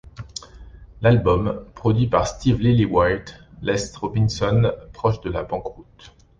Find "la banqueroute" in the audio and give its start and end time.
5.29-6.15